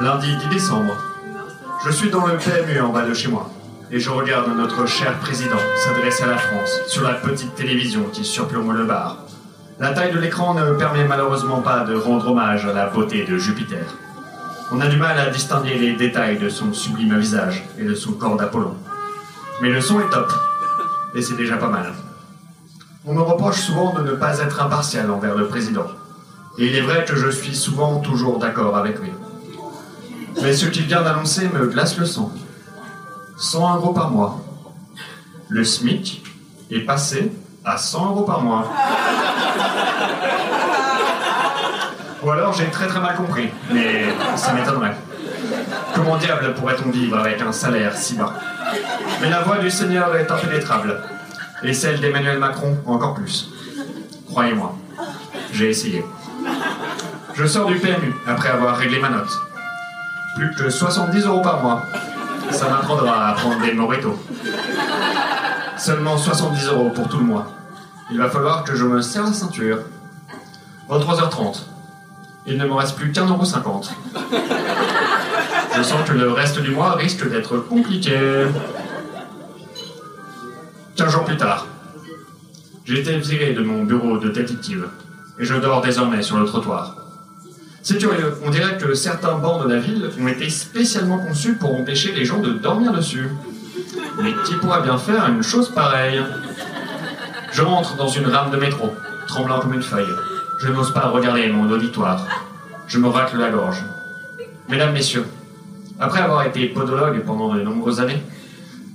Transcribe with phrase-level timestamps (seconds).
[0.00, 0.96] Lundi 10 décembre.
[1.84, 3.50] Je suis dans le PMU en bas de chez moi.
[3.90, 8.24] Et je regarde notre cher président s'adresser à la France sur la petite télévision qui
[8.24, 9.18] surplombe le bar.
[9.78, 13.36] La taille de l'écran ne permet malheureusement pas de rendre hommage à la beauté de
[13.36, 13.84] Jupiter.
[14.72, 18.12] On a du mal à distinguer les détails de son sublime visage et de son
[18.12, 18.74] corps d'Apollon.
[19.60, 20.32] Mais le son est top.
[21.14, 21.92] Et c'est déjà pas mal.
[23.04, 25.86] On me reproche souvent de ne pas être impartial envers le président.
[26.58, 29.12] Et il est vrai que je suis souvent toujours d'accord avec lui.
[30.42, 32.32] Mais ce qu'il vient d'annoncer me glace le sang.
[33.38, 34.40] 101 euros par mois.
[35.48, 36.24] Le SMIC
[36.70, 37.32] est passé
[37.64, 38.64] à 100 euros par mois.
[42.22, 44.04] Ou alors j'ai très très mal compris, mais
[44.36, 44.94] ça m'étonnerait.
[45.94, 48.34] Comment diable pourrait-on vivre avec un salaire si bas?
[49.20, 51.00] Mais la voix du Seigneur est impénétrable,
[51.62, 53.50] et celle d'Emmanuel Macron encore plus.
[54.28, 54.76] Croyez-moi,
[55.52, 56.04] j'ai essayé.
[57.40, 59.30] Je sors du PMU après avoir réglé ma note.
[60.36, 61.82] Plus que 70 euros par mois.
[62.50, 64.18] Ça m'apprendra à prendre des mojitos.
[65.78, 67.46] Seulement 70 euros pour tout le mois.
[68.10, 69.78] Il va falloir que je me serre la ceinture.
[70.90, 71.62] 23h30.
[72.44, 73.90] Il ne me reste plus qu'un euro cinquante.
[75.74, 78.18] Je sens que le reste du mois risque d'être compliqué.
[80.94, 81.66] 15 jours plus tard.
[82.84, 84.88] J'ai été viré de mon bureau de détective
[85.38, 86.96] et je dors désormais sur le trottoir.
[87.82, 91.74] C'est curieux, on dirait que certains bancs de la ville ont été spécialement conçus pour
[91.74, 93.30] empêcher les gens de dormir dessus.
[94.22, 96.20] Mais qui pourrait bien faire une chose pareille?
[97.52, 98.90] Je rentre dans une rame de métro,
[99.26, 100.12] tremblant comme une feuille.
[100.60, 102.26] Je n'ose pas regarder mon auditoire.
[102.86, 103.82] Je me racle la gorge.
[104.68, 105.24] Mesdames, Messieurs,
[105.98, 108.22] après avoir été podologue pendant de nombreuses années,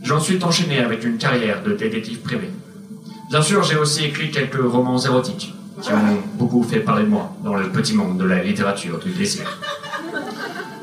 [0.04, 2.52] j'en suis enchaîné avec une carrière de détective privé.
[3.32, 7.32] Bien sûr, j'ai aussi écrit quelques romans érotiques qui ont beaucoup fait parler de moi
[7.44, 9.60] dans le petit monde de la littérature du désir.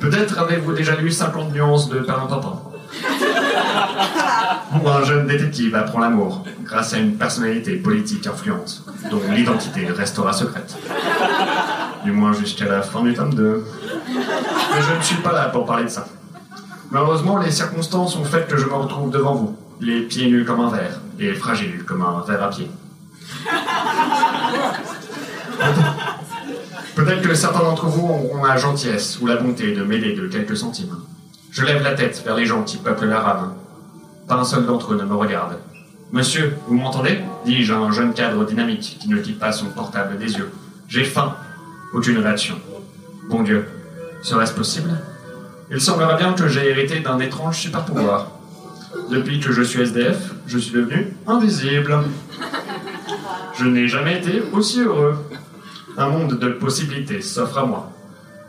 [0.00, 2.60] Peut-être avez-vous déjà lu 50 nuances de Perlin-Papin
[4.74, 10.32] Où un jeune détective apprend l'amour grâce à une personnalité politique influente dont l'identité restera
[10.32, 10.76] secrète.
[12.04, 13.64] Du moins jusqu'à la fin du tome 2.
[14.08, 16.06] Mais je ne suis pas là pour parler de ça.
[16.90, 20.60] Malheureusement, les circonstances ont fait que je me retrouve devant vous, les pieds nus comme
[20.60, 22.68] un verre, et fragile comme un verre à pied.
[26.94, 30.56] Peut-être que certains d'entre vous auront la gentillesse ou la bonté de m'aider de quelques
[30.56, 30.96] centimes.
[31.50, 33.54] Je lève la tête vers les gens qui peuplent la rame.
[34.28, 35.58] Pas un seul d'entre eux ne me regarde.
[36.12, 37.20] Monsieur, vous m'entendez?
[37.44, 40.50] dis-je à un jeune cadre dynamique qui ne quitte pas son portable des yeux.
[40.88, 41.34] J'ai faim.
[41.94, 42.56] Aucune réaction.
[43.28, 43.66] Bon Dieu,
[44.22, 44.90] serait-ce possible?
[45.70, 48.30] Il semblerait bien que j'ai hérité d'un étrange super pouvoir.
[49.10, 51.98] Depuis que je suis SDF, je suis devenu invisible.
[53.58, 55.16] Je n'ai jamais été aussi heureux.
[55.98, 57.90] Un monde de possibilités s'offre à moi.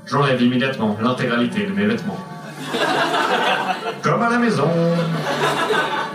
[0.05, 2.19] J'enlève immédiatement l'intégralité de mes vêtements.
[4.01, 4.69] Comme à la maison.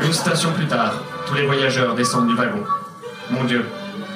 [0.03, 0.95] Une station plus tard,
[1.27, 2.65] tous les voyageurs descendent du wagon.
[3.31, 3.65] Mon Dieu,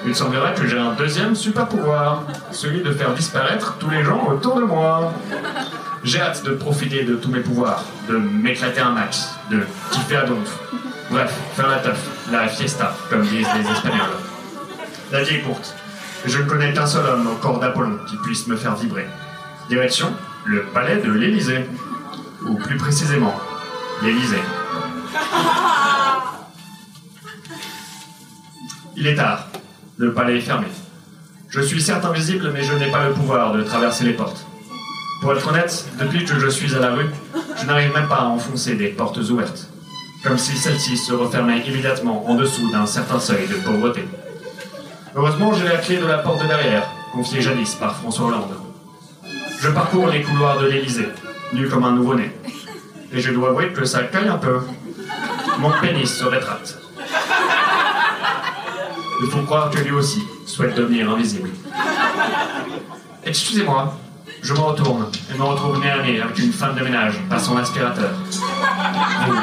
[0.06, 4.26] il semblerait que j'ai un deuxième super pouvoir, celui de faire disparaître tous les gens
[4.28, 5.12] autour de moi.
[6.04, 10.24] J'ai hâte de profiter de tous mes pouvoirs, de m'éclater un max, de kiffer à
[10.24, 10.58] donf.
[11.10, 11.98] Bref, faire la teuf,
[12.30, 14.16] la fiesta, comme disent les Espagnols.
[15.12, 15.74] La vie est courte.
[16.24, 19.06] Je ne connais qu'un seul homme au corps d'Apollon qui puisse me faire vibrer.
[19.68, 20.12] Direction,
[20.44, 21.64] le palais de l'Élysée.
[22.46, 23.34] Ou plus précisément,
[24.02, 24.42] l'Élysée.
[28.96, 29.48] Il est tard.
[29.96, 30.66] Le palais est fermé.
[31.48, 34.46] Je suis certes invisible, mais je n'ai pas le pouvoir de traverser les portes.
[35.20, 37.10] Pour être honnête, depuis que je suis à la rue,
[37.60, 39.68] je n'arrive même pas à enfoncer des portes ouvertes.
[40.24, 44.04] Comme si celles-ci se refermaient immédiatement en dessous d'un certain seuil de pauvreté.
[45.14, 48.56] Heureusement, j'ai la clé de la porte de derrière, confiée jadis par François Hollande.
[49.60, 51.08] Je parcours les couloirs de l'Élysée,
[51.52, 52.32] nu comme un nouveau-né.
[53.12, 54.60] Et je dois avouer que ça caille un peu.
[55.58, 56.78] Mon pénis se rétracte.
[59.22, 61.50] Il faut croire que lui aussi souhaite devenir invisible.
[63.24, 63.94] Excusez-moi,
[64.42, 67.54] je me retourne et me retrouve nez à nez avec une femme de ménage passant
[67.54, 68.10] l'aspirateur.
[69.26, 69.36] Vous,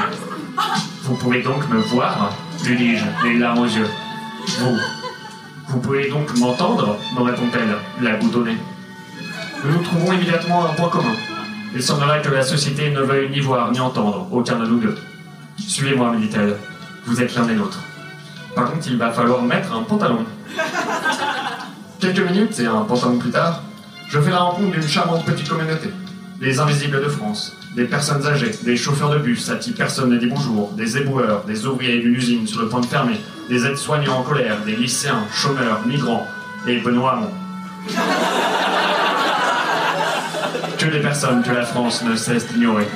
[1.04, 2.34] vous pouvez donc me voir
[2.66, 3.88] lui dis-je, les larmes aux yeux.
[4.60, 4.78] Vous,
[5.70, 8.58] vous pouvez donc m'entendre me répond-elle, la boutonnée.
[9.64, 11.14] Nous nous trouvons immédiatement un point commun.
[11.76, 14.98] Il semblerait que la société ne veuille ni voir ni entendre aucun de nous deux.
[15.58, 16.58] Suivez-moi, me dit-elle.
[17.06, 17.80] Vous êtes l'un des nôtres.
[18.56, 20.26] Par contre, il va falloir mettre un pantalon.
[22.00, 23.62] Quelques minutes et un pantalon plus tard,
[24.08, 25.92] je fais la rencontre d'une charmante petite communauté.
[26.42, 30.18] Les Invisibles de France, des personnes âgées, des chauffeurs de bus à qui personne ne
[30.18, 34.20] dit bonjour, des éboueurs, des ouvriers d'une usine sur le point de fermer, des aides-soignants
[34.20, 36.28] en colère, des lycéens, chômeurs, migrants
[36.68, 37.32] et Benoît Hamon.
[40.78, 42.88] que des personnes que la France ne cesse d'ignorer.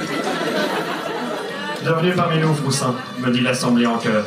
[1.82, 4.26] Bienvenue parmi nous, Froussin, me dit l'Assemblée en chœur.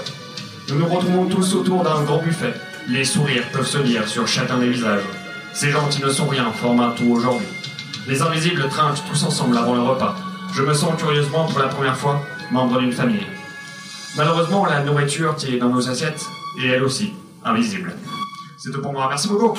[0.68, 2.52] Nous nous retrouvons tous autour d'un grand buffet.
[2.88, 5.02] Les sourires peuvent se lire sur chacun des visages.
[5.52, 7.46] Ces gens qui ne sont rien forment un tout aujourd'hui.
[8.06, 10.16] Les invisibles trinquent tous ensemble avant le repas.
[10.56, 13.26] Je me sens curieusement pour la première fois membre d'une famille.
[14.16, 16.24] Malheureusement, la nourriture qui est dans nos assiettes
[16.62, 17.12] est elle aussi
[17.44, 17.94] invisible.
[18.56, 19.06] C'est tout pour moi.
[19.10, 19.58] Merci beaucoup.